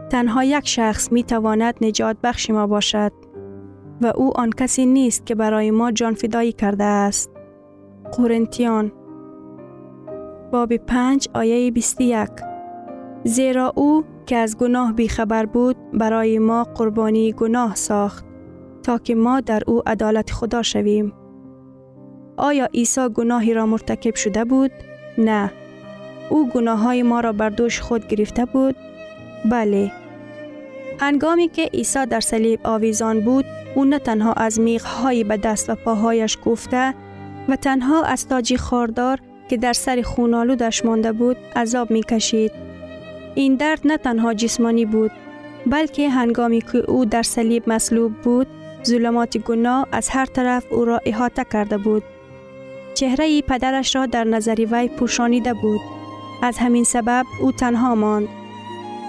تنها 0.09 0.43
یک 0.43 0.67
شخص 0.67 1.11
می 1.11 1.23
تواند 1.23 1.75
نجات 1.81 2.17
بخش 2.23 2.49
ما 2.49 2.67
باشد 2.67 3.28
و 4.01 4.13
او 4.15 4.37
آن 4.37 4.49
کسی 4.49 4.85
نیست 4.85 5.25
که 5.25 5.35
برای 5.35 5.71
ما 5.71 5.91
جان 5.91 6.13
فدایی 6.13 6.51
کرده 6.51 6.83
است. 6.83 7.31
قرنتیان 8.11 8.91
باب 10.51 10.77
5 10.77 11.27
آیه 11.33 11.71
21 11.71 12.29
زیرا 13.23 13.73
او 13.75 14.03
که 14.25 14.35
از 14.35 14.57
گناه 14.57 14.93
بیخبر 14.93 15.45
بود 15.45 15.75
برای 15.93 16.39
ما 16.39 16.63
قربانی 16.63 17.33
گناه 17.33 17.75
ساخت 17.75 18.25
تا 18.83 18.97
که 18.97 19.15
ما 19.15 19.41
در 19.41 19.61
او 19.67 19.81
عدالت 19.85 20.31
خدا 20.31 20.61
شویم. 20.61 21.13
آیا 22.37 22.65
عیسی 22.65 23.09
گناهی 23.09 23.53
را 23.53 23.65
مرتکب 23.65 24.15
شده 24.15 24.45
بود؟ 24.45 24.71
نه. 25.17 25.51
او 26.29 26.49
گناه 26.49 26.79
های 26.79 27.03
ما 27.03 27.19
را 27.19 27.31
بر 27.31 27.49
دوش 27.49 27.81
خود 27.81 28.07
گرفته 28.07 28.45
بود؟ 28.45 28.75
بله. 29.51 29.91
هنگامی 30.99 31.47
که 31.47 31.69
عیسی 31.73 32.05
در 32.05 32.19
صلیب 32.19 32.59
آویزان 32.63 33.19
بود، 33.19 33.45
او 33.79 33.85
نه 33.85 33.99
تنها 33.99 34.33
از 34.33 34.59
های 34.85 35.23
به 35.23 35.37
دست 35.37 35.69
و 35.69 35.75
پاهایش 35.75 36.37
گفته 36.45 36.93
و 37.49 37.55
تنها 37.55 38.03
از 38.03 38.27
تاجی 38.27 38.57
خاردار 38.57 39.19
که 39.49 39.57
در 39.57 39.73
سر 39.73 40.01
خونالودش 40.01 40.85
مانده 40.85 41.11
بود 41.11 41.37
عذاب 41.55 41.91
می 41.91 42.03
کشید. 42.03 42.51
این 43.35 43.55
درد 43.55 43.81
نه 43.85 43.97
تنها 43.97 44.33
جسمانی 44.33 44.85
بود 44.85 45.11
بلکه 45.67 46.09
هنگامی 46.09 46.61
که 46.61 46.77
او 46.77 47.05
در 47.05 47.23
صلیب 47.23 47.69
مصلوب 47.69 48.13
بود 48.13 48.47
ظلمات 48.85 49.37
گناه 49.37 49.87
از 49.91 50.09
هر 50.09 50.25
طرف 50.25 50.65
او 50.71 50.85
را 50.85 51.01
احاطه 51.05 51.45
کرده 51.53 51.77
بود. 51.77 52.03
چهره 52.93 53.41
پدرش 53.41 53.95
را 53.95 54.05
در 54.05 54.23
نظر 54.23 54.65
وی 54.71 54.87
پوشانیده 54.87 55.53
بود. 55.53 55.81
از 56.43 56.57
همین 56.57 56.83
سبب 56.83 57.25
او 57.41 57.51
تنها 57.51 57.95
ماند. 57.95 58.27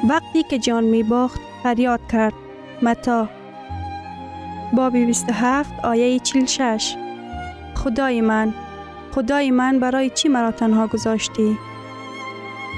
وقتی 0.09 0.43
که 0.43 0.59
جان 0.59 0.85
می 0.85 1.03
باخت 1.03 1.41
فریاد 1.63 2.01
کرد. 2.13 2.35
متا 2.83 3.40
باب 4.73 4.93
27 4.93 5.85
آیه 5.85 6.19
46 6.19 6.97
خدای 7.75 8.21
من 8.21 8.55
خدای 9.15 9.51
من 9.51 9.79
برای 9.79 10.11
چی 10.11 10.29
مرا 10.29 10.51
تنها 10.51 10.87
گذاشتی؟ 10.87 11.59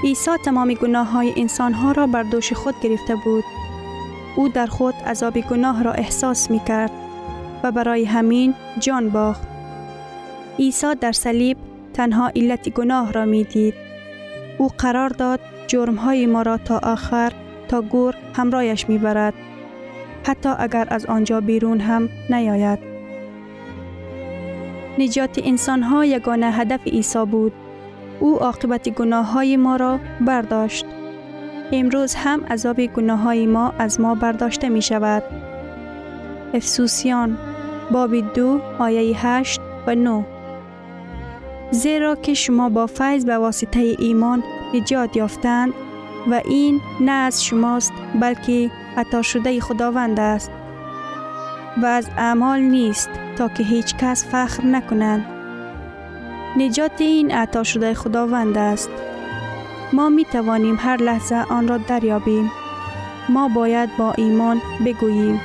عیسی 0.04 0.30
تمام 0.44 0.74
گناه 0.74 1.10
های 1.10 1.32
انسان 1.36 1.72
ها 1.72 1.92
را 1.92 2.06
بر 2.06 2.22
دوش 2.22 2.52
خود 2.52 2.74
گرفته 2.82 3.16
بود. 3.16 3.44
او 4.36 4.48
در 4.48 4.66
خود 4.66 4.94
عذاب 4.94 5.40
گناه 5.40 5.82
را 5.82 5.92
احساس 5.92 6.50
می 6.50 6.60
کرد 6.60 6.90
و 7.62 7.72
برای 7.72 8.04
همین 8.04 8.54
جان 8.78 9.08
باخت. 9.08 9.48
عیسی 10.58 10.94
در 11.00 11.12
صلیب 11.12 11.56
تنها 11.94 12.30
علت 12.36 12.68
گناه 12.68 13.12
را 13.12 13.24
می 13.24 13.44
دید. 13.44 13.74
او 14.58 14.68
قرار 14.78 15.08
داد 15.08 15.40
جرم 15.66 15.94
های 15.94 16.26
ما 16.26 16.42
را 16.42 16.56
تا 16.56 16.80
آخر 16.82 17.32
تا 17.68 17.82
گور 17.82 18.14
همراهش 18.34 18.88
می 18.88 18.98
برد. 18.98 19.34
حتی 20.24 20.48
اگر 20.58 20.86
از 20.90 21.06
آنجا 21.06 21.40
بیرون 21.40 21.80
هم 21.80 22.08
نیاید. 22.30 22.78
نجات 24.98 25.40
انسان 25.44 25.82
ها 25.82 26.04
یگانه 26.04 26.52
هدف 26.52 26.86
عیسی 26.86 27.24
بود. 27.24 27.52
او 28.20 28.38
عاقبت 28.38 28.88
گناه 28.88 29.32
های 29.32 29.56
ما 29.56 29.76
را 29.76 29.98
برداشت. 30.20 30.86
امروز 31.72 32.14
هم 32.14 32.44
عذاب 32.44 32.86
گناه 32.86 33.18
های 33.18 33.46
ما 33.46 33.74
از 33.78 34.00
ما 34.00 34.14
برداشته 34.14 34.68
می 34.68 34.82
شود. 34.82 35.22
افسوسیان 36.54 37.38
باب 37.90 38.34
دو 38.34 38.60
آیه 38.78 39.26
8 39.26 39.60
و 39.86 39.94
9 39.94 40.24
زیرا 41.70 42.14
که 42.14 42.34
شما 42.34 42.68
با 42.68 42.86
فیض 42.86 43.24
به 43.24 43.38
واسطه 43.38 43.96
ایمان 43.98 44.42
نجات 44.74 45.16
یافتند 45.16 45.72
و 46.30 46.40
این 46.44 46.80
نه 47.00 47.12
از 47.12 47.44
شماست 47.44 47.92
بلکه 48.20 48.70
عطا 48.96 49.22
شده 49.22 49.60
خداوند 49.60 50.20
است. 50.20 50.50
و 51.82 51.86
از 51.86 52.08
اعمال 52.18 52.60
نیست 52.60 53.10
تا 53.36 53.48
که 53.48 53.62
هیچ 53.62 53.96
کس 53.96 54.26
فخر 54.26 54.64
نکنند 54.64 55.24
نجات 56.56 57.00
این 57.00 57.30
عطا 57.30 57.62
شده 57.62 57.94
خداوند 57.94 58.58
است. 58.58 58.90
ما 59.92 60.08
می 60.08 60.24
توانیم 60.24 60.76
هر 60.80 60.96
لحظه 60.96 61.34
آن 61.34 61.68
را 61.68 61.78
دریابیم. 61.78 62.50
ما 63.28 63.48
باید 63.48 63.90
با 63.98 64.12
ایمان 64.12 64.60
بگوییم. 64.86 65.40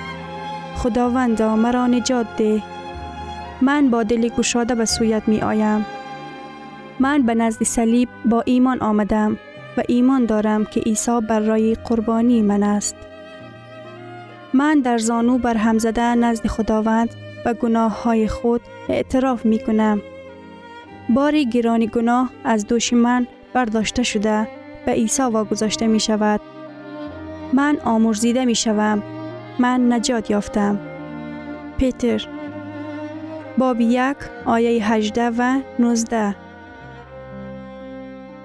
خداوندا 0.75 1.55
مرا 1.55 1.87
نجات 1.87 2.27
ده. 2.37 2.63
من 3.61 3.89
با 3.89 4.03
دل 4.03 4.27
گشاده 4.27 4.75
به 4.75 4.85
سویت 4.85 5.23
می 5.27 5.41
آیم 5.41 5.85
من 6.99 7.21
به 7.21 7.35
نزد 7.35 7.63
صلیب 7.63 8.09
با 8.25 8.41
ایمان 8.45 8.81
آمدم 8.81 9.37
و 9.77 9.83
ایمان 9.87 10.25
دارم 10.25 10.65
که 10.65 10.79
عیسی 10.79 11.21
بر 11.29 11.39
رای 11.39 11.75
قربانی 11.75 12.41
من 12.41 12.63
است. 12.63 12.95
من 14.53 14.79
در 14.79 14.97
زانو 14.97 15.37
بر 15.37 15.57
هم 15.57 15.77
زده 15.77 16.15
نزد 16.15 16.47
خداوند 16.47 17.15
و 17.45 17.53
گناه 17.53 18.03
های 18.03 18.27
خود 18.27 18.61
اعتراف 18.89 19.45
می 19.45 19.59
کنم. 19.59 20.01
باری 21.09 21.49
گرانی 21.49 21.87
گناه 21.87 22.29
از 22.43 22.67
دوش 22.67 22.93
من 22.93 23.27
برداشته 23.53 24.03
شده 24.03 24.47
به 24.85 24.91
عیسی 24.91 25.23
واگذاشته 25.23 25.87
می 25.87 25.99
شود. 25.99 26.41
من 27.53 27.77
آمرزیده 27.85 28.45
می 28.45 28.55
شوم. 28.55 29.03
من 29.59 29.93
نجات 29.93 30.29
یافتم. 30.29 30.79
پیتر 31.77 32.27
باب 33.57 33.81
یک 33.81 34.17
آیه 34.45 34.93
18 34.93 35.31
و 35.37 35.59
19 35.79 36.35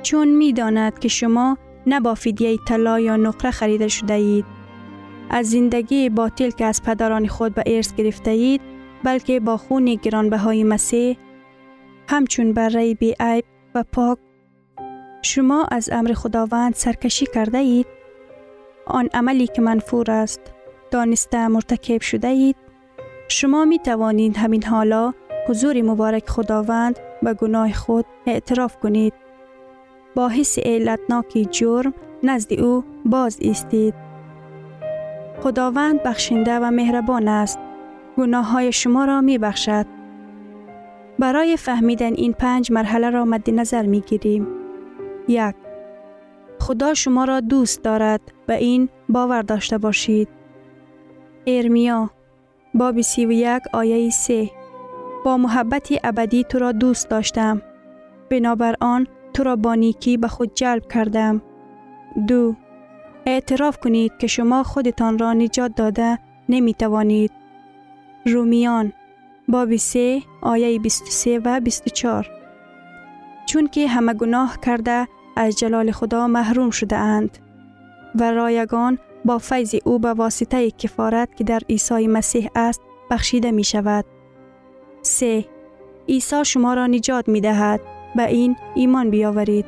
چون 0.02 0.28
می 0.28 0.52
داند 0.52 0.98
که 0.98 1.08
شما 1.08 1.58
نه 1.86 2.00
با 2.00 2.14
فدیه 2.14 2.58
طلا 2.68 3.00
یا 3.00 3.16
نقره 3.16 3.50
خریده 3.50 3.88
شده 3.88 4.14
اید 4.14 4.44
از 5.32 5.50
زندگی 5.50 6.08
باطل 6.08 6.50
که 6.50 6.64
از 6.64 6.82
پدران 6.82 7.26
خود 7.26 7.54
به 7.54 7.62
ارث 7.66 7.94
گرفته 7.94 8.30
اید 8.30 8.60
بلکه 9.04 9.40
با 9.40 9.56
خون 9.56 9.94
گرانبهای 9.94 10.64
مسیح 10.64 11.16
همچون 12.08 12.52
بره 12.52 12.94
بی 12.94 13.14
عیب 13.20 13.44
و 13.74 13.84
پاک. 13.92 14.18
شما 15.22 15.64
از 15.70 15.88
امر 15.92 16.12
خداوند 16.12 16.74
سرکشی 16.74 17.26
کرده 17.34 17.58
اید 17.58 17.86
آن 18.86 19.08
عملی 19.14 19.46
که 19.46 19.62
منفور 19.62 20.10
است 20.10 20.40
دانسته 20.90 21.48
مرتکب 21.48 22.00
شده 22.00 22.28
اید 22.28 22.56
شما 23.28 23.64
می 23.64 23.78
توانید 23.78 24.36
همین 24.36 24.64
حالا 24.64 25.12
حضور 25.48 25.82
مبارک 25.82 26.28
خداوند 26.28 26.98
به 27.22 27.34
گناه 27.34 27.72
خود 27.72 28.04
اعتراف 28.26 28.76
کنید. 28.76 29.12
با 30.14 30.28
حس 30.28 30.58
علتناکی 30.58 31.44
جرم 31.44 31.94
نزد 32.22 32.52
او 32.52 32.84
باز 33.04 33.38
ایستید. 33.40 33.94
خداوند 35.42 36.02
بخشنده 36.02 36.58
و 36.58 36.70
مهربان 36.70 37.28
است. 37.28 37.58
گناه 38.16 38.50
های 38.50 38.72
شما 38.72 39.04
را 39.04 39.20
می 39.20 39.38
بخشد. 39.38 39.86
برای 41.18 41.56
فهمیدن 41.56 42.14
این 42.14 42.32
پنج 42.32 42.72
مرحله 42.72 43.10
را 43.10 43.24
مد 43.24 43.50
نظر 43.50 43.86
می 43.86 44.00
گیریم. 44.00 44.46
یک 45.28 45.54
خدا 46.60 46.94
شما 46.94 47.24
را 47.24 47.40
دوست 47.40 47.82
دارد 47.82 48.20
و 48.48 48.52
این 48.52 48.88
باور 49.08 49.42
داشته 49.42 49.78
باشید. 49.78 50.28
ارمیا 51.46 52.10
باب 52.74 53.00
سی 53.00 53.26
و 53.26 53.32
یک 53.32 53.62
آیه 53.72 54.10
سه 54.10 54.50
با 55.24 55.36
محبت 55.36 55.88
ابدی 56.04 56.44
تو 56.44 56.58
را 56.58 56.72
دوست 56.72 57.08
داشتم. 57.08 57.62
بنابر 58.30 58.74
آن 58.80 59.06
تو 59.34 59.42
را 59.42 59.56
با 59.56 59.74
نیکی 59.74 60.16
به 60.16 60.28
خود 60.28 60.54
جلب 60.54 60.88
کردم. 60.88 61.42
دو 62.28 62.54
اعتراف 63.26 63.78
کنید 63.78 64.12
که 64.18 64.26
شما 64.26 64.62
خودتان 64.62 65.18
را 65.18 65.32
نجات 65.32 65.74
داده 65.74 66.18
نمی 66.48 66.74
توانید. 66.74 67.30
رومیان 68.26 68.92
باب 69.48 69.76
3 69.76 70.22
آیه 70.42 70.78
23 70.78 71.38
و 71.44 71.60
24 71.60 72.30
چون 73.46 73.66
که 73.66 73.88
همه 73.88 74.14
گناه 74.14 74.58
کرده 74.60 75.08
از 75.36 75.58
جلال 75.58 75.90
خدا 75.90 76.26
محروم 76.26 76.70
شده 76.70 76.96
اند 76.96 77.38
و 78.14 78.32
رایگان 78.32 78.98
با 79.24 79.38
فیض 79.38 79.74
او 79.84 79.98
به 79.98 80.12
واسطه 80.12 80.70
کفارت 80.70 81.36
که 81.36 81.44
در 81.44 81.60
عیسی 81.70 82.06
مسیح 82.06 82.50
است 82.54 82.80
بخشیده 83.10 83.50
می 83.50 83.64
شود. 83.64 84.04
3. 85.02 85.44
عیسی 86.08 86.44
شما 86.44 86.74
را 86.74 86.86
نجات 86.86 87.28
می 87.28 87.40
دهد. 87.40 87.80
به 88.16 88.26
این 88.26 88.56
ایمان 88.74 89.10
بیاورید. 89.10 89.64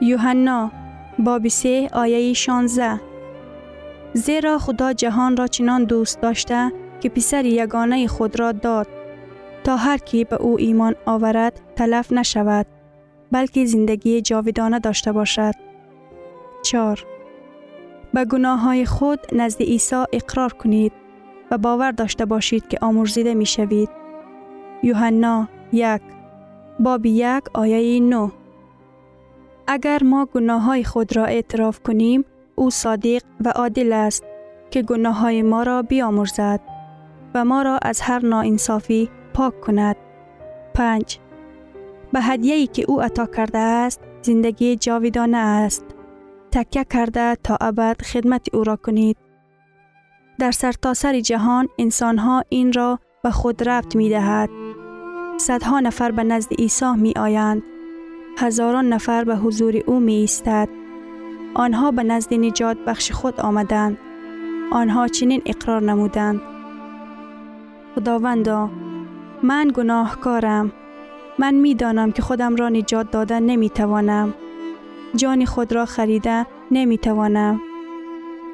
یوحنا 0.00 0.70
باب 1.18 1.48
3 1.48 1.88
آیه 1.92 2.32
16 2.32 3.00
زیرا 4.14 4.58
خدا 4.58 4.92
جهان 4.92 5.36
را 5.36 5.46
چنان 5.46 5.84
دوست 5.84 6.20
داشته 6.20 6.72
که 7.00 7.08
پسر 7.08 7.44
یگانه 7.44 8.06
خود 8.06 8.40
را 8.40 8.52
داد 8.52 8.86
تا 9.64 9.76
هر 9.76 9.98
کی 9.98 10.24
به 10.24 10.36
او 10.36 10.58
ایمان 10.58 10.94
آورد 11.06 11.60
تلف 11.76 12.12
نشود 12.12 12.66
بلکه 13.32 13.64
زندگی 13.64 14.20
جاودانه 14.20 14.78
داشته 14.78 15.12
باشد. 15.12 15.54
4. 16.62 17.04
به 18.14 18.24
گناه 18.24 18.60
های 18.60 18.84
خود 18.84 19.20
نزد 19.32 19.62
عیسی 19.62 20.04
اقرار 20.12 20.52
کنید 20.52 20.92
و 21.50 21.58
باور 21.58 21.90
داشته 21.90 22.24
باشید 22.24 22.68
که 22.68 22.78
آمرزیده 22.80 23.34
می 23.34 23.46
شوید. 23.46 23.88
یوحنا 24.82 25.48
یک 25.72 26.02
باب 26.80 27.06
یک 27.06 27.44
آیه 27.54 28.00
9 28.00 28.30
اگر 29.66 30.02
ما 30.04 30.26
گناه 30.26 30.62
های 30.62 30.84
خود 30.84 31.16
را 31.16 31.24
اعتراف 31.24 31.80
کنیم 31.80 32.24
او 32.54 32.70
صادق 32.70 33.22
و 33.44 33.48
عادل 33.48 33.92
است 33.92 34.24
که 34.70 34.82
گناه 34.82 35.18
های 35.18 35.42
ما 35.42 35.62
را 35.62 35.82
بیامرزد 35.82 36.60
و 37.34 37.44
ما 37.44 37.62
را 37.62 37.78
از 37.82 38.00
هر 38.00 38.26
ناانصافی 38.26 39.10
پاک 39.34 39.60
کند. 39.60 39.96
5. 40.74 41.18
به 42.12 42.20
هدیه‌ای 42.20 42.66
که 42.66 42.84
او 42.88 43.02
عطا 43.02 43.26
کرده 43.26 43.58
است 43.58 44.00
زندگی 44.22 44.76
جاویدانه 44.76 45.36
است. 45.36 45.84
تکیه 46.52 46.84
کرده 46.84 47.36
تا 47.44 47.58
ابد 47.60 48.02
خدمت 48.02 48.54
او 48.54 48.64
را 48.64 48.76
کنید. 48.76 49.16
در 50.38 50.50
سرتاسر 50.50 51.12
سر 51.12 51.20
جهان 51.20 51.68
انسانها 51.78 52.44
این 52.48 52.72
را 52.72 52.98
به 53.22 53.30
خود 53.30 53.68
ربط 53.68 53.96
می 53.96 54.08
دهد. 54.08 54.50
صدها 55.36 55.80
نفر 55.80 56.10
به 56.10 56.24
نزد 56.24 56.52
عیسی 56.52 56.92
می 56.96 57.12
آیند. 57.16 57.62
هزاران 58.38 58.88
نفر 58.88 59.24
به 59.24 59.36
حضور 59.36 59.82
او 59.86 60.00
می 60.00 60.14
ایستد. 60.14 60.68
آنها 61.54 61.90
به 61.90 62.02
نزد 62.02 62.34
نجات 62.34 62.76
بخش 62.86 63.12
خود 63.12 63.40
آمدند. 63.40 63.98
آنها 64.72 65.08
چنین 65.08 65.42
اقرار 65.46 65.82
نمودند. 65.82 66.40
خداوندا 67.94 68.70
من 69.42 69.72
گناهکارم. 69.74 70.72
من 71.38 71.54
می 71.54 71.74
دانم 71.74 72.12
که 72.12 72.22
خودم 72.22 72.56
را 72.56 72.68
نجات 72.68 73.10
دادن 73.10 73.42
نمی 73.42 73.70
توانم. 73.70 74.34
جان 75.16 75.44
خود 75.44 75.72
را 75.72 75.84
خریده 75.84 76.46
نمی 76.70 76.98
توانم. 76.98 77.60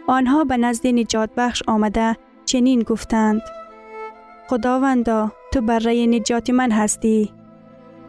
آنها 0.06 0.44
به 0.44 0.56
نزد 0.56 0.86
نجات 0.86 1.30
بخش 1.36 1.62
آمده 1.66 2.16
چنین 2.44 2.82
گفتند. 2.82 3.42
خداوندا 4.48 5.32
تو 5.52 5.60
بره 5.60 6.06
نجات 6.06 6.50
من 6.50 6.70
هستی. 6.72 7.32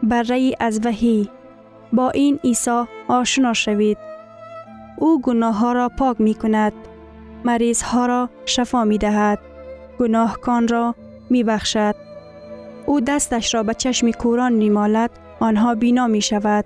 بره 0.02 0.52
از 0.60 0.80
وحی. 0.84 1.28
با 1.92 2.10
این 2.10 2.40
عیسی 2.44 2.84
آشنا 3.08 3.52
شوید. 3.52 3.98
او 4.96 5.20
گناه 5.20 5.58
ها 5.58 5.72
را 5.72 5.88
پاک 5.88 6.20
می 6.20 6.34
کند. 6.34 6.72
مریض 7.44 7.82
ها 7.82 8.06
را 8.06 8.30
شفا 8.46 8.84
می 8.84 8.98
دهد. 8.98 9.38
گناهکان 9.98 10.68
را 10.68 10.94
می 11.30 11.44
بخشد. 11.44 11.94
او 12.86 13.00
دستش 13.00 13.54
را 13.54 13.62
به 13.62 13.74
چشم 13.74 14.10
کوران 14.10 14.52
نیمالد 14.52 15.10
آنها 15.40 15.74
بینا 15.74 16.06
می 16.06 16.22
شود. 16.22 16.64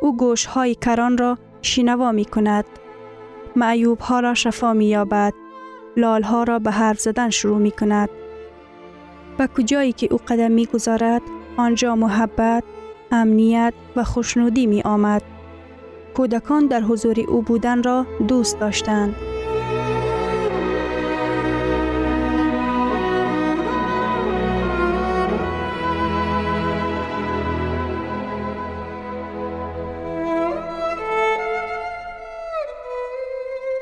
او 0.00 0.16
گوش 0.16 0.46
های 0.46 0.74
کران 0.74 1.18
را 1.18 1.38
شنوا 1.62 2.12
می 2.12 2.24
کند. 2.24 2.64
معیوب 3.56 4.00
ها 4.00 4.20
را 4.20 4.34
شفا 4.34 4.72
می 4.72 4.86
یابد. 4.86 5.32
لال 5.96 6.22
ها 6.22 6.42
را 6.42 6.58
به 6.58 6.70
حرف 6.70 7.00
زدن 7.00 7.30
شروع 7.30 7.58
می 7.58 7.70
کند. 7.70 8.08
به 9.38 9.46
کجایی 9.46 9.92
که 9.92 10.08
او 10.10 10.18
قدم 10.28 10.52
می 10.52 10.66
گذارد 10.66 11.22
آنجا 11.56 11.96
محبت، 11.96 12.64
امنیت 13.10 13.74
و 13.96 14.04
خوشنودی 14.04 14.66
می 14.66 14.82
آمد. 14.82 15.22
کودکان 16.14 16.66
در 16.66 16.80
حضور 16.80 17.20
او 17.28 17.42
بودن 17.42 17.82
را 17.82 18.06
دوست 18.28 18.60
داشتند. 18.60 19.14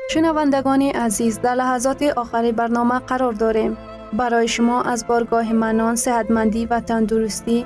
شنوندگان 0.09 0.81
عزیز 0.81 1.41
در 1.41 1.55
لحظات 1.55 2.03
آخری 2.03 2.51
برنامه 2.51 2.99
قرار 2.99 3.33
داریم 3.33 3.77
برای 4.13 4.47
شما 4.47 4.81
از 4.81 5.07
بارگاه 5.07 5.53
منان 5.53 5.95
صحتمندی 5.95 6.65
و 6.65 6.79
تندرستی 6.79 7.65